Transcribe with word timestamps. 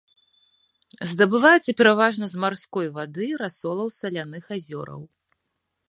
Здабываецца 1.11 1.75
пераважна 1.81 2.25
з 2.31 2.35
марской 2.45 2.87
вады 2.99 3.23
і 3.31 3.39
расолаў 3.43 3.87
саляных 4.01 4.43
азёраў. 4.59 5.01